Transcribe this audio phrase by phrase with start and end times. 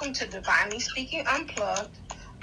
[0.00, 1.98] welcome to Divinely Speaking Unplugged.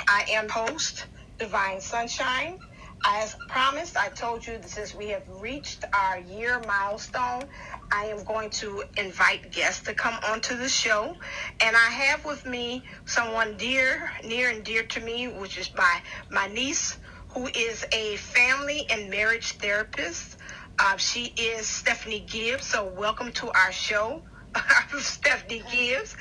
[0.07, 1.07] I am host,
[1.39, 2.59] Divine Sunshine.
[3.04, 7.46] As promised, I told you since we have reached our year milestone,
[7.91, 11.15] I am going to invite guests to come onto the show.
[11.59, 16.01] And I have with me someone dear, near and dear to me, which is my,
[16.29, 20.37] my niece, who is a family and marriage therapist.
[20.78, 22.68] Uh, she is Stephanie Gibbs.
[22.68, 24.21] So welcome to our show.
[25.00, 26.16] Stephanie Gibbs,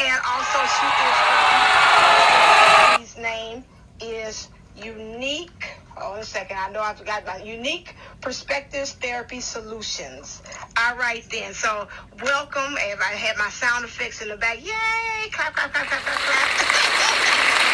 [0.00, 0.86] and also she
[3.02, 3.14] is.
[3.14, 3.64] His name
[4.00, 5.64] is Unique.
[5.96, 6.56] Hold on a second.
[6.58, 10.42] I know I forgot about Unique Perspectives Therapy Solutions.
[10.78, 11.52] All right then.
[11.52, 11.88] So
[12.22, 12.76] welcome.
[12.78, 15.30] If I had my sound effects in the back, yay!
[15.32, 17.46] Clap, clap, clap, clap, clap, clap.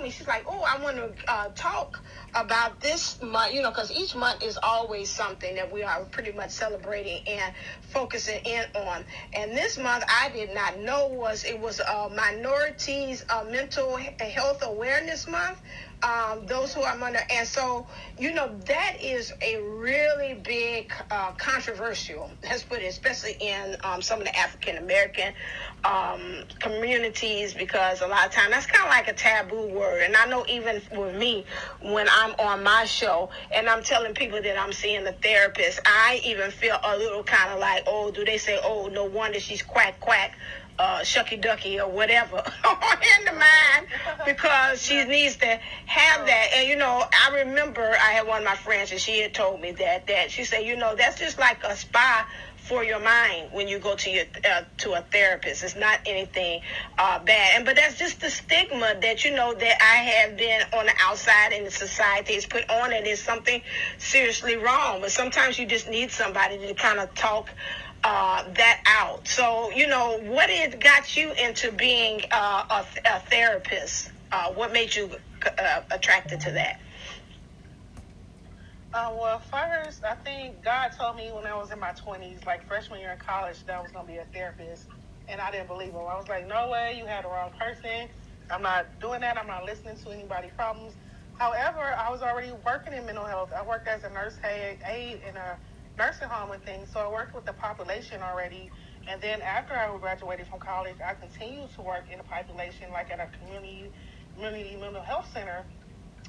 [0.00, 2.00] told me, she's like, oh, I want to uh, talk
[2.34, 6.32] about this month, you know, because each month is always something that we are pretty
[6.32, 7.54] much celebrating and
[7.88, 9.04] focusing in on.
[9.32, 14.62] And this month, I did not know was it was uh, Minorities uh, Mental Health
[14.62, 15.58] Awareness Month.
[16.02, 17.86] Um, those who are under, and so
[18.18, 22.30] you know that is a really big uh, controversial.
[22.42, 25.34] Let's put it, especially in um, some of the African American
[25.84, 30.02] um, communities, because a lot of times that's kind of like a taboo word.
[30.02, 31.44] And I know even with me,
[31.82, 36.20] when I'm on my show and I'm telling people that I'm seeing a therapist, I
[36.24, 39.62] even feel a little kind of like, oh, do they say, oh, no wonder she's
[39.62, 40.36] quack quack
[40.80, 42.38] uh, Shucky Ducky or whatever
[43.18, 43.86] in the mind
[44.24, 46.48] because she needs to have that.
[46.54, 49.60] And you know, I remember I had one of my friends and she had told
[49.60, 53.50] me that that she said, you know, that's just like a spa for your mind
[53.52, 55.62] when you go to your uh, to a therapist.
[55.64, 56.62] It's not anything
[56.96, 60.62] uh, bad, and but that's just the stigma that you know that I have been
[60.72, 63.60] on the outside and the society has put on it is something
[63.98, 65.02] seriously wrong.
[65.02, 67.50] But sometimes you just need somebody to kind of talk
[68.04, 69.26] uh, that out.
[69.26, 70.50] So, you know, what
[70.80, 74.10] got you into being uh, a, a, therapist?
[74.32, 75.10] Uh, what made you
[75.58, 76.80] uh, attracted to that?
[78.92, 82.66] Uh, well, first, I think God told me when I was in my 20s, like
[82.66, 84.86] freshman year in college, that I was going to be a therapist.
[85.28, 85.98] And I didn't believe him.
[85.98, 88.08] I was like, no way, you had the wrong person.
[88.50, 89.38] I'm not doing that.
[89.38, 90.94] I'm not listening to anybody's problems.
[91.38, 93.52] However, I was already working in mental health.
[93.56, 95.56] I worked as a nurse aide in a
[96.00, 96.88] nursing home and things.
[96.90, 98.70] So I worked with the population already.
[99.06, 103.10] And then after I graduated from college, I continued to work in the population, like
[103.10, 103.90] at a community
[104.34, 105.62] community mental health center.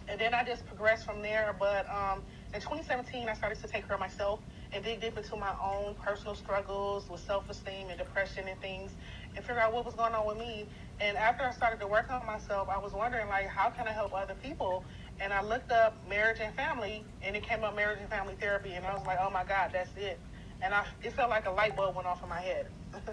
[0.09, 1.55] And then I just progressed from there.
[1.57, 2.21] But um,
[2.53, 4.41] in 2017, I started to take care of myself
[4.73, 8.91] and dig deep into my own personal struggles with self-esteem and depression and things
[9.35, 10.65] and figure out what was going on with me.
[10.99, 13.91] And after I started to work on myself, I was wondering, like, how can I
[13.91, 14.83] help other people?
[15.21, 18.73] And I looked up marriage and family, and it came up marriage and family therapy,
[18.73, 20.19] and I was like, oh my God, that's it.
[20.61, 22.67] And I, it felt like a light bulb went off in my head.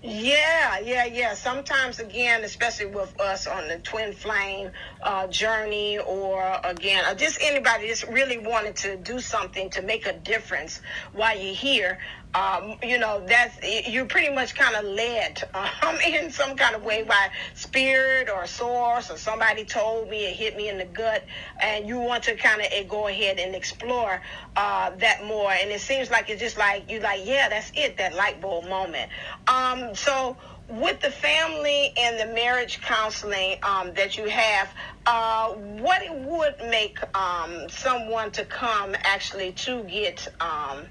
[0.00, 1.34] Yeah, yeah, yeah.
[1.34, 4.70] Sometimes, again, especially with us on the twin flame
[5.02, 10.06] uh, journey, or again, or just anybody just really wanted to do something to make
[10.06, 10.80] a difference
[11.12, 11.98] while you're here
[12.34, 16.82] um, you know, that's you're pretty much kind of led um, in some kind of
[16.82, 21.24] way by spirit or source or somebody told me it hit me in the gut,
[21.60, 24.20] and you want to kind of uh, go ahead and explore
[24.56, 25.50] uh, that more.
[25.52, 28.66] And it seems like it's just like you're like, yeah, that's it, that light bulb
[28.66, 29.10] moment.
[29.46, 30.36] Um, so
[30.68, 34.70] with the family and the marriage counseling um, that you have,
[35.04, 40.84] uh, what would make um, someone to come actually to get um,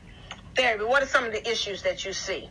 [0.56, 0.84] therapy?
[0.84, 2.50] What are some of the issues that you see?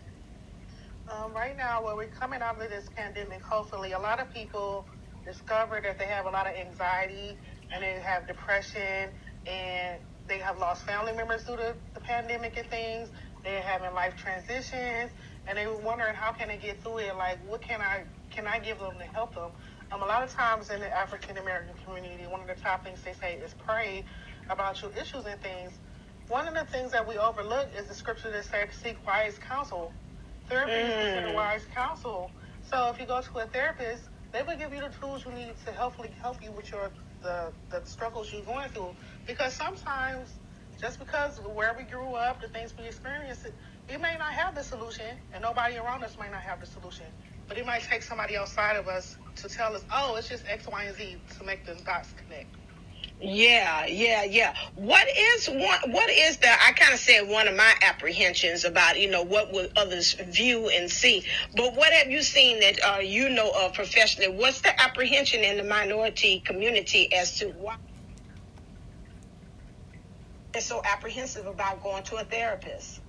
[1.09, 4.87] Um, right now, when we're coming out of this pandemic, hopefully, a lot of people
[5.25, 7.37] discover that they have a lot of anxiety
[7.73, 9.11] and they have depression
[9.47, 13.09] and they have lost family members due to the pandemic and things.
[13.43, 15.11] They're having life transitions
[15.47, 17.17] and they're wondering how can they get through it.
[17.17, 19.51] Like, what can I can I give them to help them?
[19.91, 23.01] Um, a lot of times in the African American community, one of the top things
[23.03, 24.05] they say is pray
[24.49, 25.73] about your issues and things
[26.31, 29.93] one of the things that we overlook is the scripture that says seek wise counsel.
[30.49, 30.89] Therapy mm.
[30.89, 32.31] is considered wise counsel.
[32.71, 35.55] So if you go to a therapist, they will give you the tools you need
[35.67, 36.91] to helpfully help you with your
[37.21, 38.95] the, the struggles you're going through.
[39.27, 40.31] Because sometimes
[40.81, 43.49] just because where we grew up, the things we experienced,
[43.91, 45.05] we may not have the solution,
[45.35, 47.07] and nobody around us might not have the solution.
[47.49, 50.69] But it might take somebody outside of us to tell us, oh, it's just X,
[50.71, 52.55] Y, and Z to make the dots connect.
[53.23, 54.55] Yeah, yeah, yeah.
[54.77, 55.93] What is one?
[55.93, 56.49] What is the?
[56.51, 60.71] I kind of said one of my apprehensions about you know what will others view
[60.71, 61.25] and see.
[61.55, 64.35] But what have you seen that uh, you know of professionally?
[64.35, 67.77] What's the apprehension in the minority community as to why
[70.53, 73.01] they're so apprehensive about going to a therapist?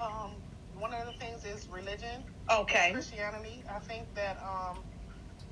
[0.00, 0.30] Um,
[0.78, 2.22] one of the things is religion.
[2.52, 2.92] Okay.
[2.92, 3.64] Christianity.
[3.68, 4.78] I think that um,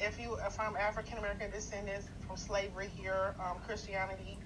[0.02, 4.38] if you I'm African American descendants from slavery here, um, Christianity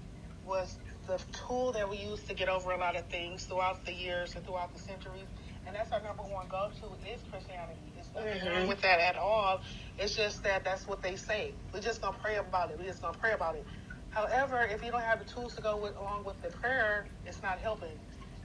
[0.47, 3.93] was the tool that we used to get over a lot of things throughout the
[3.93, 5.27] years and throughout the centuries.
[5.67, 7.93] And that's our number one go to is Christianity.
[7.99, 8.55] It's nothing Mhm.
[8.55, 9.61] wrong with that at all.
[9.99, 11.55] It's just that that's what they say.
[11.73, 12.79] We're just gonna pray about it.
[12.79, 13.67] We're just gonna pray about it.
[14.11, 17.43] However, if you don't have the tools to go with, along with the prayer, it's
[17.43, 17.99] not helping,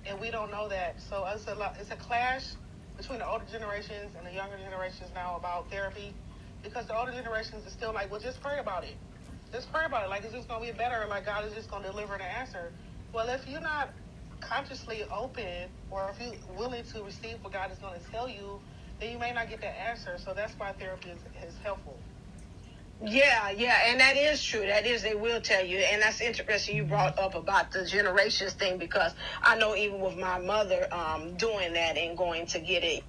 [0.06, 1.00] and we don't know that.
[1.00, 2.56] So it's a lot, it's a clash
[2.98, 6.14] between the older generations and the younger generations now about therapy,
[6.64, 8.96] because the older generations are still like, well, just pray about it,
[9.52, 11.88] just pray about it, like it's just gonna be better, like God is just gonna
[11.92, 12.72] deliver the answer.
[13.14, 13.90] Well, if you're not
[14.40, 18.60] consciously open, or if you're willing to receive what God is gonna tell you,
[19.00, 20.18] then you may not get that answer.
[20.18, 21.98] So that's why therapy is, is helpful.
[23.04, 24.62] Yeah, yeah, and that is true.
[24.68, 26.78] That is, they will tell you, and that's interesting.
[26.78, 31.36] You brought up about the generations thing because I know even with my mother um,
[31.36, 33.04] doing that and going to get it.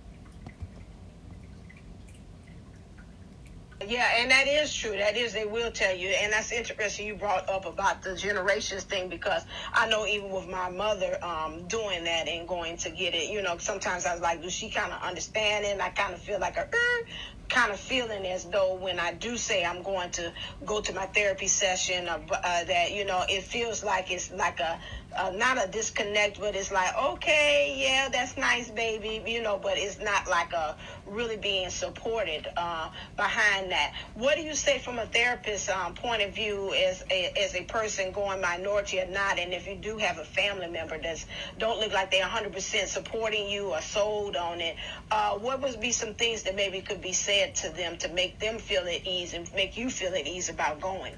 [3.88, 4.96] Yeah, and that is true.
[4.96, 7.06] That is, they will tell you, and that's interesting.
[7.06, 9.42] You brought up about the generations thing because
[9.74, 13.42] I know even with my mother um, doing that and going to get it, you
[13.42, 15.72] know, sometimes I was like, does she kind of understand it?
[15.72, 19.12] And I kind of feel like a er, kind of feeling as though when I
[19.12, 20.32] do say I'm going to
[20.64, 24.58] go to my therapy session, uh, uh, that you know, it feels like it's like
[24.60, 24.80] a
[25.16, 29.74] uh, not a disconnect, but it's like, okay, yeah, that's nice, baby, you know, but
[29.76, 30.76] it's not like a
[31.06, 33.92] really being supported uh, behind that.
[34.14, 37.64] What do you say from a therapist um, point of view as a, as a
[37.64, 39.38] person going minority or not?
[39.38, 41.26] And if you do have a family member that's
[41.58, 44.76] don't look like they're 100% supporting you or sold on it,
[45.10, 48.38] uh, what would be some things that maybe could be said to them to make
[48.38, 51.14] them feel at ease and make you feel at ease about going?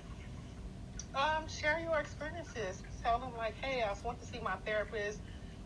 [1.15, 2.83] Um, share your experiences.
[3.03, 5.21] Tell them like, hey, I went to see my therapist,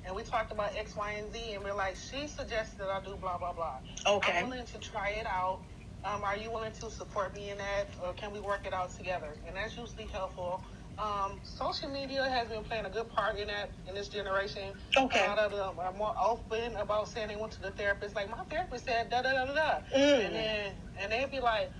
[0.05, 3.01] and we talked about X, Y, and Z, and we're like, she suggested that I
[3.05, 3.77] do blah blah blah.
[4.07, 4.39] Okay.
[4.39, 5.61] I'm willing to try it out.
[6.05, 8.97] Um, are you willing to support me in that, or can we work it out
[8.97, 9.29] together?
[9.47, 10.63] And that's usually helpful.
[10.99, 14.73] Um, social media has been playing a good part in that in this generation.
[14.97, 15.25] Okay.
[15.25, 18.17] A lot of them are more open about saying they went to the therapist.
[18.17, 20.27] Like my therapist said da da da da da, Mm.
[20.27, 21.71] and then and they'd be like,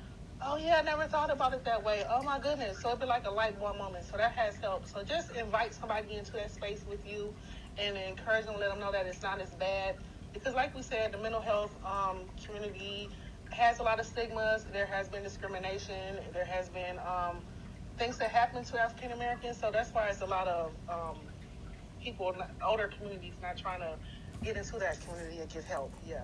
[0.45, 2.05] oh yeah, I never thought about it that way.
[2.09, 2.79] Oh my goodness.
[2.81, 4.05] So it'd be like a light bulb moment.
[4.05, 4.89] So that has helped.
[4.89, 7.35] So just invite somebody into that space with you,
[7.77, 9.97] and encourage them, let them know that it's not as bad.
[10.33, 13.09] Because like we said, the mental health um, community
[13.51, 14.65] has a lot of stigmas.
[14.73, 16.21] There has been discrimination.
[16.33, 17.39] There has been um,
[17.99, 19.59] things that happen to African Americans.
[19.59, 21.17] So that's why it's a lot of um,
[22.03, 22.35] people,
[22.65, 23.97] older communities, not trying to
[24.43, 25.93] get into that community and get help.
[26.07, 26.21] Yeah.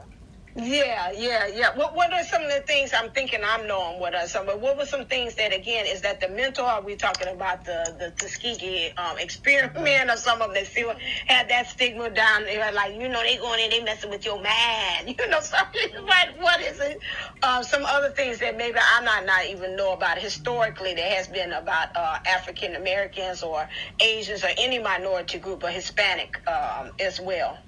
[0.57, 1.77] Yeah, yeah, yeah.
[1.77, 3.99] What What are some of the things I'm thinking I'm knowing?
[3.99, 4.47] What are some?
[4.47, 6.65] But what were some things that again is that the mental?
[6.65, 10.95] Are we talking about the the Tuskegee um, experiment or some of them feel
[11.27, 12.71] had that stigma down there?
[12.73, 15.17] Like you know they going in, they messing with your mind.
[15.25, 16.99] You know something like what is it?
[17.43, 21.29] Uh, some other things that maybe I might not even know about historically that has
[21.29, 23.67] been about uh, African Americans or
[24.01, 27.59] Asians or any minority group or Hispanic um, as well.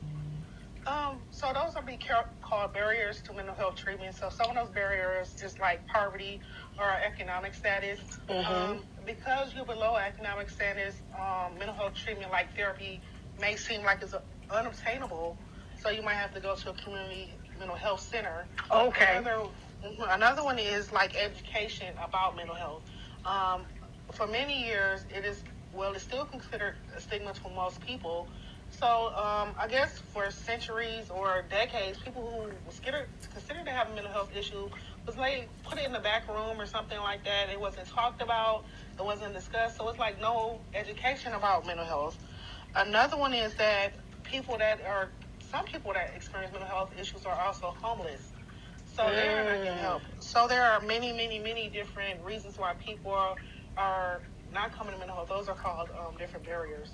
[0.86, 4.14] Um, so those are be ca- called barriers to mental health treatment.
[4.14, 6.40] So some of those barriers is like poverty
[6.78, 7.98] or economic status.
[8.28, 8.46] Mhm.
[8.46, 13.00] Um, because you're below economic status, um, mental health treatment like therapy
[13.40, 14.14] may seem like it's
[14.50, 15.36] unobtainable.
[15.78, 18.46] So you might have to go to a community mental health center.
[18.70, 19.16] Okay.
[19.16, 19.48] Another,
[19.84, 22.84] mhm, another one is like education about mental health.
[23.24, 23.66] Um,
[24.12, 28.28] for many years, it is well, it's still considered a stigma to most people.
[28.70, 33.88] So um, I guess for centuries or decades, people who were considered considered to have
[33.88, 34.68] a mental health issue
[35.06, 37.48] was like put it in the back room or something like that.
[37.52, 38.64] It wasn't talked about.
[38.98, 39.78] It wasn't discussed.
[39.78, 42.18] So it's like no education about mental health.
[42.74, 43.94] Another one is that
[44.24, 48.32] people that are some people that experience mental health issues are also homeless.
[48.84, 49.82] So they're not getting Mm.
[49.82, 50.02] help.
[50.20, 53.36] So there are many, many, many different reasons why people are,
[53.76, 55.28] are not coming to mental health.
[55.28, 56.90] Those are called um, different barriers.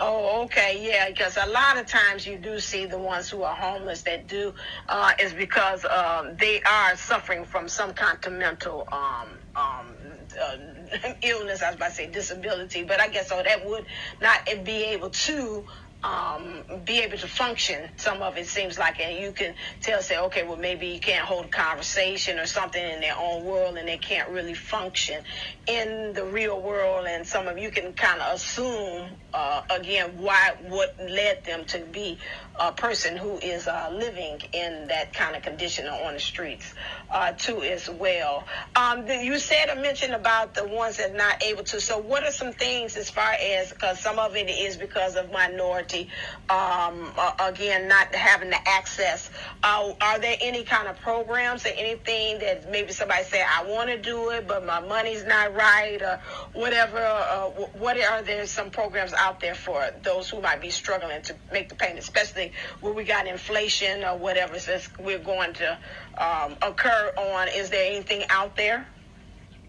[0.00, 3.54] Oh, okay, yeah, because a lot of times you do see the ones who are
[3.56, 4.54] homeless that do
[4.88, 9.96] uh, is because um, they are suffering from some kind of mental um, um,
[10.42, 11.62] uh, illness.
[11.62, 13.86] I was about to say disability, but I guess so that would
[14.20, 15.64] not be able to
[16.04, 17.88] um, be able to function.
[17.96, 21.24] Some of it seems like, and you can tell, say, okay, well, maybe you can't
[21.24, 25.22] hold a conversation or something in their own world, and they can't really function
[25.66, 27.06] in the real world.
[27.08, 31.80] And some of you can kind of assume, uh, again, why what led them to
[31.80, 32.18] be
[32.58, 36.74] a person who is uh, living in that kind of condition on the streets,
[37.10, 38.44] uh, too, as well.
[38.76, 41.80] Um, you said or mentioned about the ones that are not able to.
[41.80, 45.30] So, what are some things as far as because some of it is because of
[45.30, 46.08] minority
[46.50, 49.30] um, again, not having the access.
[49.62, 53.90] Uh, are there any kind of programs or anything that maybe somebody say, I want
[53.90, 56.20] to do it, but my money's not right or
[56.52, 56.98] whatever?
[56.98, 57.48] Uh,
[57.78, 61.68] what are there some programs out there for those who might be struggling to make
[61.68, 62.47] the payment, especially
[62.80, 65.78] when we got inflation or whatever so we're going to
[66.16, 67.48] um, occur on?
[67.48, 68.86] Is there anything out there?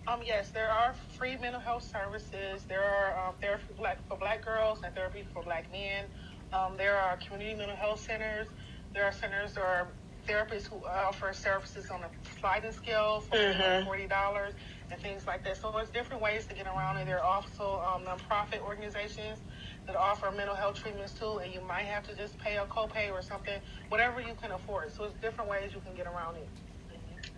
[0.07, 2.63] Um, yes, there are free mental health services.
[2.67, 6.05] There are um, therapy for black, for black girls and therapy for black men.
[6.51, 8.48] Um, there are community mental health centers.
[8.93, 9.88] There are centers or
[10.27, 12.09] therapists who offer services on a
[12.39, 13.86] sliding scale for mm-hmm.
[13.86, 14.53] forty dollars
[14.91, 15.57] and things like that.
[15.57, 17.05] So there's different ways to get around it.
[17.05, 19.39] There are also um, nonprofit organizations
[19.89, 23.12] that offer mental health treatments too, and you might have to just pay a copay
[23.12, 24.91] or something, whatever you can afford.
[24.91, 26.68] So it's different ways you can get around it.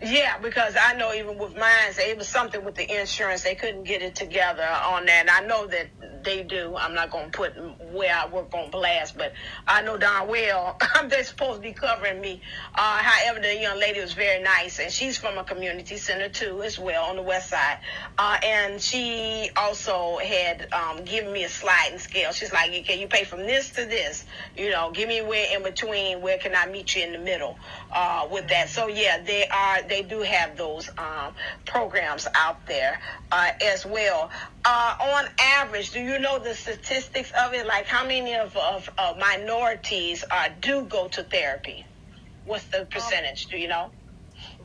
[0.04, 3.44] Yeah, because I know even with mine, it was something with the insurance.
[3.44, 5.22] They couldn't get it together on that.
[5.22, 5.88] And I know that
[6.24, 6.76] they do.
[6.76, 7.54] I'm not going to put
[7.92, 9.34] where I work on blast, but
[9.68, 10.78] I know darn well
[11.08, 12.42] they're supposed to be covering me.
[12.76, 16.62] Uh, however, the young lady was very nice, and she's from a community center too,
[16.64, 17.80] as well, on the west side.
[18.18, 22.32] Uh, and she also had um, given me a sliding scale.
[22.32, 24.26] She's like, "Can you pay from this to this?
[24.56, 26.22] You know, give me where in between.
[26.22, 27.58] Where can I meet you in the middle
[27.92, 31.34] uh, with that?" So yeah, they are they do have those um,
[31.66, 32.98] programs out there
[33.30, 34.32] uh, as well.
[34.64, 37.68] Uh, on average, do you know the statistics of it?
[37.68, 41.86] Like how many of, of, of minorities uh, do go to therapy?
[42.46, 43.46] What's the percentage?
[43.46, 43.92] Um, do you know?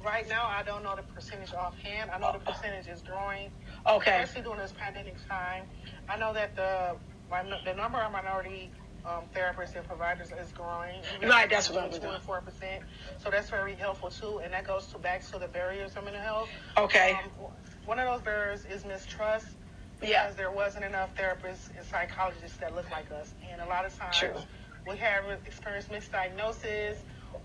[0.04, 2.12] Right now, I don't know the percentage offhand.
[2.12, 3.50] I know the percentage is growing.
[3.84, 4.22] Okay.
[4.22, 5.64] Especially during this pandemic time.
[6.08, 6.94] I know that the
[7.64, 8.70] the number of minority
[9.06, 11.00] um, therapists and providers is growing.
[11.22, 12.02] Right, that's what I'm doing.
[12.02, 12.82] Twenty-four percent.
[13.22, 16.22] So that's very helpful too, and that goes to back to the barriers of mental
[16.22, 16.48] health.
[16.76, 17.12] Okay.
[17.12, 17.50] Um,
[17.84, 19.46] one of those barriers is mistrust.
[19.98, 20.30] Because yeah.
[20.36, 24.18] there wasn't enough therapists and psychologists that look like us, and a lot of times
[24.18, 24.34] True.
[24.86, 26.96] we have experienced misdiagnosis,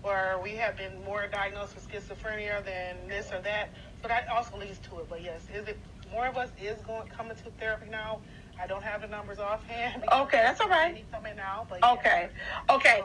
[0.02, 3.70] or we have been more diagnosed with schizophrenia than this or that.
[4.02, 5.06] So that also leads to it.
[5.08, 5.78] But yes, is it
[6.12, 8.20] more of us is going coming to therapy now?
[8.60, 10.04] I don't have the numbers offhand.
[10.12, 11.04] Okay, that's all right.
[11.36, 12.28] Now, okay,
[12.70, 13.02] okay.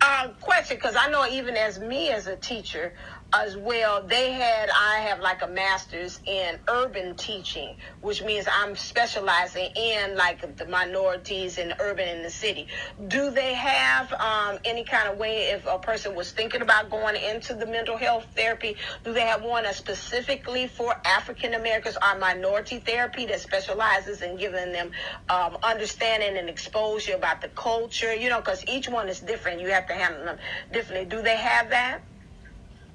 [0.00, 2.92] Uh, question, because I know even as me as a teacher,
[3.32, 4.02] as well.
[4.02, 10.16] They had, I have like a master's in urban teaching, which means I'm specializing in
[10.16, 12.66] like the minorities in urban in the city.
[13.08, 17.16] Do they have um, any kind of way if a person was thinking about going
[17.16, 22.78] into the mental health therapy, do they have one specifically for African Americans or minority
[22.78, 24.81] therapy that specializes in giving them
[25.28, 29.60] um, understanding and exposure about the culture, you know, because each one is different.
[29.60, 30.38] You have to handle them
[30.72, 31.06] differently.
[31.06, 32.00] Do they have that?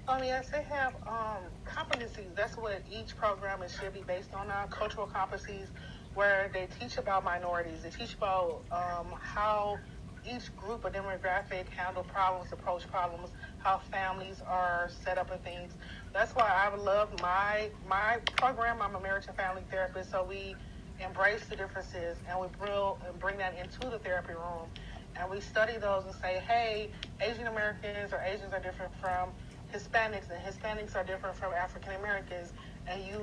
[0.08, 2.34] Um, yes, they have um, competencies.
[2.36, 4.50] That's what each program is should be based on.
[4.50, 5.67] Uh, cultural competencies,
[6.13, 7.84] where they teach about minorities.
[7.84, 9.77] They teach about um, how
[10.25, 15.74] each group or demographic handle problems, approach problems, how families are set up and things.
[16.13, 18.82] That's why I love my my program.
[18.82, 20.56] I'm a marriage and family therapist, so we
[21.04, 22.74] embrace the differences and we bring
[23.20, 24.68] bring that into the therapy room,
[25.16, 26.89] and we study those and say, hey,
[27.22, 29.30] Asian Americans or Asians are different from
[29.74, 32.54] Hispanics, and Hispanics are different from African Americans,
[32.88, 33.22] and you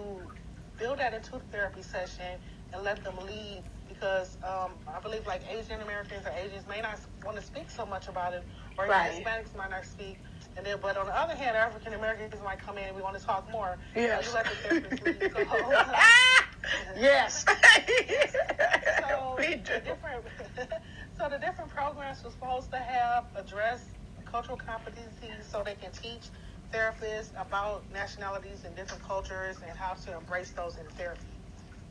[0.78, 2.38] build that into the therapy session
[2.72, 6.98] and let them lead because um, I believe like Asian Americans or Asians may not
[7.24, 8.42] want to speak so much about it,
[8.76, 9.12] or right.
[9.12, 10.18] Hispanics might not speak.
[10.56, 13.18] And then, but on the other hand, African Americans might come in and we want
[13.18, 13.76] to talk more.
[13.94, 15.32] So you let the therapist lead.
[15.34, 15.92] So,
[16.96, 17.44] yes.
[19.00, 19.74] so, we do.
[19.84, 20.24] different,
[21.18, 23.84] so the different programs we're supposed to have address
[24.24, 26.28] cultural competencies so they can teach
[26.72, 31.33] therapists about nationalities and different cultures and how to embrace those in therapy.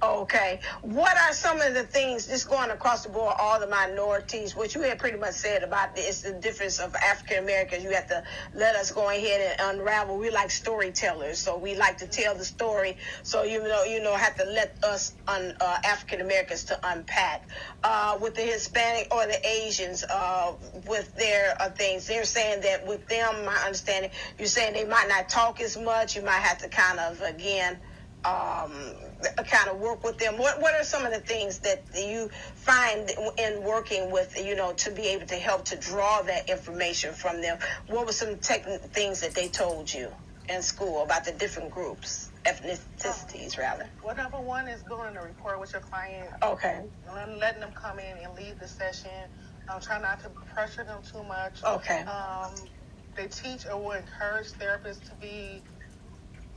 [0.04, 0.60] Okay.
[0.82, 4.76] What are some of the things, just going across the board, all the minorities, which
[4.76, 7.86] you had pretty much said about this, the difference of African Americans.
[7.86, 8.22] You have to
[8.54, 10.18] let us go ahead and unravel.
[10.18, 12.98] We like storytellers, so we like to tell the story.
[13.24, 17.48] So you know, you know, have to let us un, uh, African Americans to unpack.
[17.82, 20.52] Uh, with the Hispanic or the Asians, uh,
[20.86, 25.08] with their uh, things, they're saying that with them, my understanding, you're saying they might
[25.08, 26.18] not talk as much.
[26.18, 27.80] You might have to kind of again
[28.26, 28.72] um,
[29.46, 30.38] kind of work with them?
[30.38, 34.74] What What are some of the things that you find in working with, you know,
[34.74, 37.58] to be able to help to draw that information from them?
[37.88, 40.10] What were some tech things that they told you
[40.50, 43.90] in school about the different groups, ethnicities, rather?
[44.04, 46.30] Well, number one is building a rapport with your client.
[46.42, 46.82] Okay.
[47.16, 49.12] And letting them come in and leave the session.
[49.70, 51.64] Um, try not to pressure them too much.
[51.64, 52.02] Okay.
[52.02, 52.54] Um,
[53.16, 55.62] they teach or will encourage therapists to be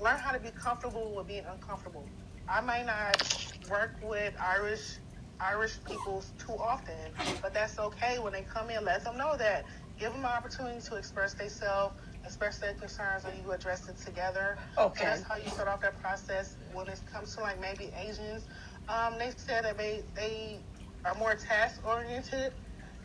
[0.01, 2.07] learn how to be comfortable with being uncomfortable.
[2.49, 4.99] I may not work with Irish
[5.39, 6.95] Irish people too often,
[7.43, 8.19] but that's okay.
[8.19, 9.67] When they come in, let them know that.
[9.99, 14.57] Give them an opportunity to express themselves, express their concerns, and you address it together.
[14.79, 15.01] Okay.
[15.01, 16.57] So that's how you start off that process.
[16.73, 18.47] When it comes to like maybe Asians,
[18.89, 20.59] um, they said that they they
[21.05, 22.53] are more task oriented,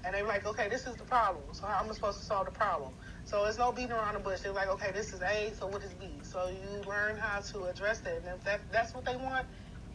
[0.05, 1.43] and they're like, okay, this is the problem.
[1.51, 2.93] So how am I supposed to solve the problem?
[3.25, 4.41] So it's no beating around the bush.
[4.41, 6.07] They're like, okay, this is A, so what is B?
[6.23, 8.17] So you learn how to address that.
[8.17, 9.45] And if that, that's what they want,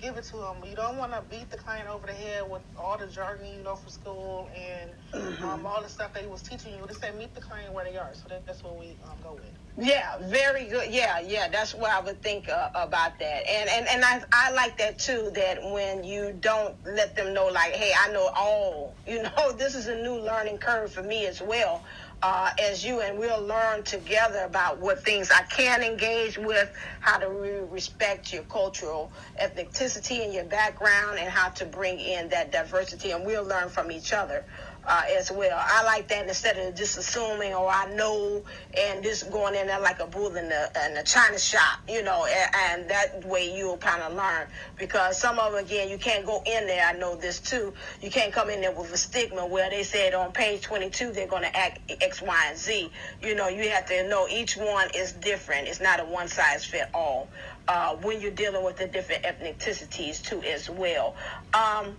[0.01, 0.57] give it to them.
[0.69, 3.63] You don't want to beat the client over the head with all the jargon you
[3.63, 5.45] know from school and mm-hmm.
[5.45, 6.87] um, all the stuff they was teaching you.
[6.87, 8.11] Just say meet the client where they are.
[8.15, 9.45] So that, that's what we um, go with.
[9.79, 10.91] Yeah, very good.
[10.91, 13.47] Yeah, yeah, that's what I would think uh, about that.
[13.47, 15.31] And and and I I like that too.
[15.35, 18.95] That when you don't let them know, like, hey, I know all.
[19.07, 21.83] You know, this is a new learning curve for me as well
[22.23, 27.19] uh, as you, and we'll learn together about what things I can engage with, how
[27.19, 32.51] to re- respect your cultural ethnicity and your background, and how to bring in that
[32.53, 34.45] diversity, and we'll learn from each other
[34.87, 35.59] uh, as well.
[35.61, 38.43] I like that instead of just assuming, or I know,
[38.79, 42.03] and just going in there like a bull in the in a china shop, you
[42.03, 44.47] know, and, and that way you'll kind of learn.
[44.79, 46.87] Because some of them, again, you can't go in there.
[46.87, 47.75] I know this too.
[48.01, 51.27] You can't come in there with a stigma where they said on page 22 they're
[51.27, 52.91] going to act X, Y, and Z.
[53.23, 55.67] You know, you have to know each one is different.
[55.69, 57.29] It's not a one size fit all.
[57.69, 61.17] Uh, when you're dealing with the different ethnicities too as well.
[61.53, 61.97] Um,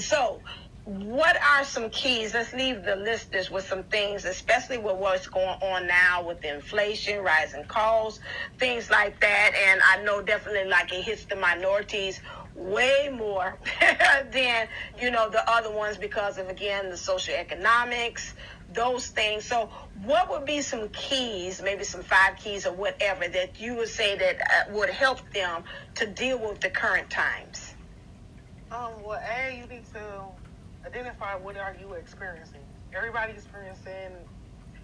[0.00, 0.40] so
[0.84, 2.32] what are some keys?
[2.32, 7.22] Let's leave the listeners with some things, especially with what's going on now with inflation,
[7.22, 8.20] rising costs,
[8.58, 9.52] things like that.
[9.68, 12.20] And I know definitely like it hits the minorities
[12.54, 13.58] way more
[14.32, 14.68] than,
[15.00, 18.34] you know, the other ones because of, again, the social economics,
[18.72, 19.44] those things.
[19.44, 19.68] So
[20.04, 24.16] what would be some keys, maybe some five keys or whatever, that you would say
[24.16, 25.64] that uh, would help them
[25.96, 27.74] to deal with the current times?
[28.72, 30.00] Um, well, A, you need to
[30.86, 32.60] identify what are you experiencing.
[32.96, 34.16] Everybody's experiencing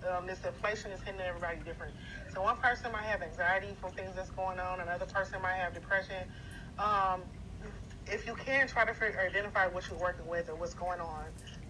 [0.07, 1.93] um, this inflation is hitting everybody different.
[2.35, 4.81] So one person might have anxiety from things that's going on.
[4.81, 6.23] Another person might have depression.
[6.79, 7.23] Um,
[8.07, 11.25] if you can try to figure, identify what you're working with or what's going on,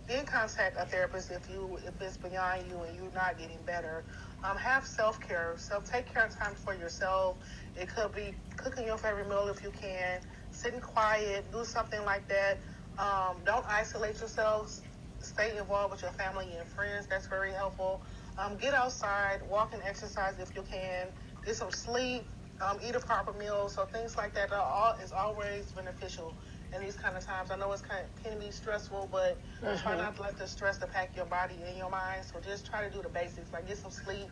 [0.08, 4.04] then contact a therapist if you if it's beyond you and you're not getting better.
[4.44, 5.54] Um, have self care.
[5.56, 7.36] So take care of time for yourself.
[7.74, 12.28] It could be cooking your favorite meal if you can, sitting quiet, do something like
[12.28, 12.60] that.
[12.98, 14.82] Um, don't isolate yourselves.
[15.20, 17.06] Stay involved with your family and friends.
[17.06, 18.00] That's very helpful.
[18.38, 21.08] Um, get outside, walk and exercise if you can.
[21.44, 22.24] Get some sleep.
[22.60, 23.68] Um, eat a proper meal.
[23.68, 26.34] So things like that are all is always beneficial
[26.74, 27.50] in these kind of times.
[27.50, 29.82] I know it's kind of, can be stressful, but mm-hmm.
[29.82, 32.24] try not to let the stress attack your body and your mind.
[32.24, 34.28] So just try to do the basics, like get some sleep,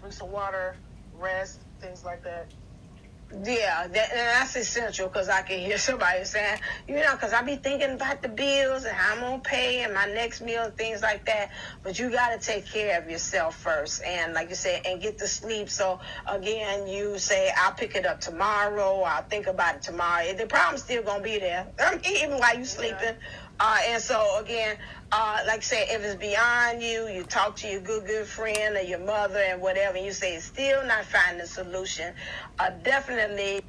[0.00, 0.76] drink some water,
[1.18, 2.48] rest, things like that.
[3.32, 7.42] Yeah, that, and that's essential because I can hear somebody saying, you know, because I
[7.42, 10.76] be thinking about the bills and how I'm gonna pay and my next meal and
[10.76, 11.50] things like that.
[11.82, 15.18] But you got to take care of yourself first, and like you said, and get
[15.18, 15.68] the sleep.
[15.68, 19.02] So again, you say I'll pick it up tomorrow.
[19.02, 20.32] I'll think about it tomorrow.
[20.32, 21.66] The problem's still gonna be there,
[22.08, 22.98] even while you're sleeping.
[23.02, 23.14] Yeah.
[23.60, 24.76] Uh, and so again,
[25.12, 28.76] uh, like I said, if it's beyond you, you talk to your good, good friend
[28.76, 32.14] or your mother and whatever, and you say it's still not finding a solution,
[32.58, 33.62] uh, definitely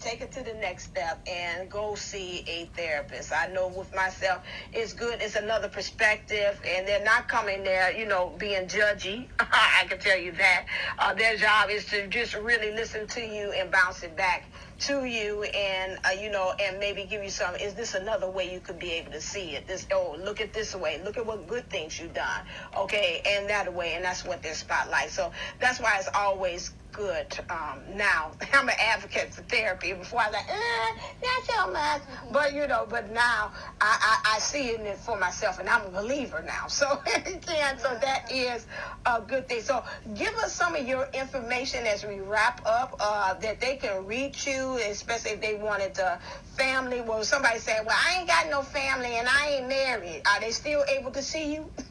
[0.00, 3.32] take it to the next step and go see a therapist.
[3.32, 5.20] I know with myself, it's good.
[5.20, 9.26] It's another perspective, and they're not coming there, you know, being judgy.
[9.40, 10.66] I can tell you that.
[10.98, 14.44] Uh, their job is to just really listen to you and bounce it back
[14.80, 18.52] to you and uh, you know and maybe give you some is this another way
[18.52, 21.26] you could be able to see it this oh look at this way look at
[21.26, 22.42] what good things you've done
[22.76, 27.38] okay and that way and that's what their spotlight so that's why it's always good
[27.48, 28.32] um, now.
[28.52, 29.92] I'm an advocate for therapy.
[29.92, 32.02] Before I was like, eh, not so much.
[32.32, 35.90] But, you know, but now I, I, I see it for myself and I'm a
[35.90, 36.66] believer now.
[36.78, 38.66] So, again, so that is
[39.04, 39.62] a good thing.
[39.62, 39.82] So
[40.14, 44.46] give us some of your information as we wrap up uh, that they can reach
[44.46, 46.20] you, especially if they wanted to
[46.56, 47.00] family.
[47.00, 50.22] Well, somebody said, well, I ain't got no family and I ain't married.
[50.26, 51.68] Are they still able to see you?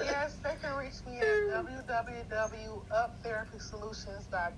[0.00, 1.44] yes, they can reach me at
[3.24, 4.52] www.uptherapysolutions.com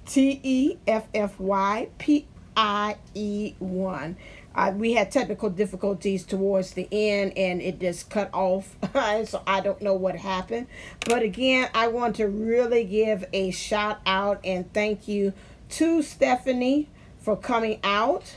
[0.06, 2.26] T E F F Y P
[2.58, 4.18] I E 1.
[4.56, 8.76] Uh, we had technical difficulties towards the end and it just cut off.
[9.26, 10.68] so I don't know what happened.
[11.06, 15.34] But again, I want to really give a shout out and thank you
[15.70, 16.88] to Stephanie
[17.20, 18.36] for coming out.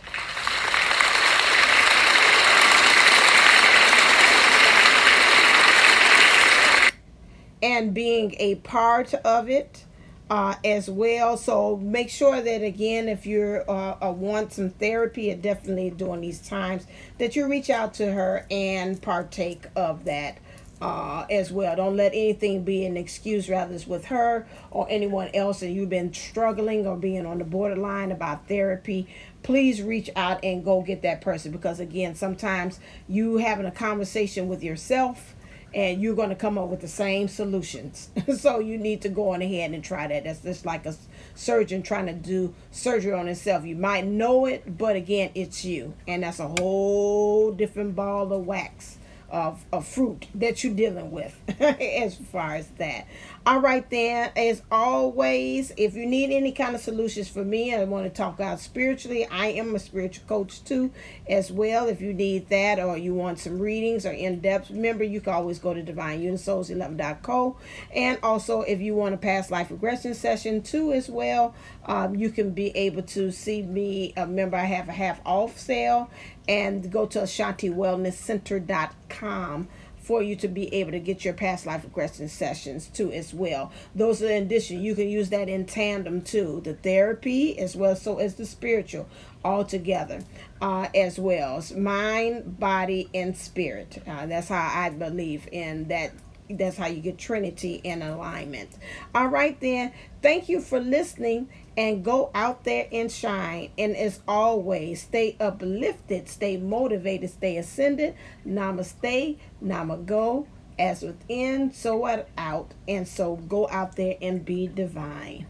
[7.63, 9.85] And being a part of it
[10.33, 11.37] uh, as well.
[11.37, 16.87] So make sure that again, if you're uh, want some therapy, definitely during these times,
[17.19, 20.39] that you reach out to her and partake of that.
[20.81, 21.77] Uh, as well.
[21.77, 25.89] Don't let anything be an excuse, rather, it's with her or anyone else, and you've
[25.89, 29.07] been struggling or being on the borderline about therapy.
[29.45, 34.49] Please reach out and go get that person because, again, sometimes you having a conversation
[34.49, 35.37] with yourself
[35.75, 38.11] and you're going to come up with the same solutions.
[38.39, 40.25] so you need to go on ahead and try that.
[40.25, 40.95] That's just like a
[41.35, 43.65] surgeon trying to do surgery on himself.
[43.65, 45.95] You might know it, but again, it's you.
[46.07, 48.99] And that's a whole different ball of wax
[49.33, 53.07] of, of fruit that you're dealing with as far as that.
[53.45, 57.83] All right, then, as always, if you need any kind of solutions for me, I
[57.83, 59.27] want to talk out spiritually.
[59.27, 60.93] I am a spiritual coach too,
[61.29, 61.89] as well.
[61.89, 65.33] If you need that or you want some readings or in depth, remember you can
[65.33, 67.57] always go to divineunisols11.co.
[67.97, 71.55] And also, if you want a past life regression session too, as well,
[71.87, 74.13] um, you can be able to see me.
[74.17, 76.11] Remember, I have a half off sale
[76.49, 79.69] and go to AshantiWellnessCenter.com
[80.03, 83.71] for you to be able to get your past life regression sessions too as well.
[83.95, 84.83] Those are in addition.
[84.83, 86.61] You can use that in tandem too.
[86.65, 89.09] The therapy as well so as the spiritual
[89.45, 90.23] all together
[90.61, 91.59] uh, as well.
[91.59, 94.03] It's mind, body, and spirit.
[94.07, 96.13] Uh, that's how I believe in that
[96.51, 98.71] that's how you get Trinity in alignment.
[99.15, 99.93] All right, then.
[100.21, 103.71] Thank you for listening and go out there and shine.
[103.79, 108.15] And as always, stay uplifted, stay motivated, stay ascended.
[108.47, 110.47] Namaste, namago,
[110.79, 112.07] as within, so
[112.37, 115.47] out, And so go out there and be divine.